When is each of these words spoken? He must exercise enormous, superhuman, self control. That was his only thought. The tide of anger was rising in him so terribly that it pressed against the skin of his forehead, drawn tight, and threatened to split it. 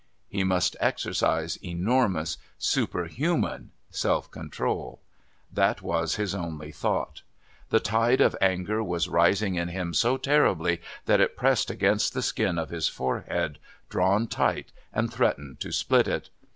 He 0.27 0.43
must 0.43 0.75
exercise 0.79 1.59
enormous, 1.63 2.39
superhuman, 2.57 3.69
self 3.91 4.31
control. 4.31 4.99
That 5.53 5.83
was 5.83 6.15
his 6.15 6.33
only 6.33 6.71
thought. 6.71 7.21
The 7.69 7.79
tide 7.79 8.19
of 8.19 8.35
anger 8.41 8.81
was 8.83 9.07
rising 9.07 9.53
in 9.53 9.67
him 9.67 9.93
so 9.93 10.17
terribly 10.17 10.81
that 11.05 11.21
it 11.21 11.37
pressed 11.37 11.69
against 11.69 12.13
the 12.15 12.23
skin 12.23 12.57
of 12.57 12.71
his 12.71 12.89
forehead, 12.89 13.59
drawn 13.91 14.25
tight, 14.25 14.71
and 14.91 15.13
threatened 15.13 15.59
to 15.59 15.71
split 15.71 16.07
it. 16.07 16.31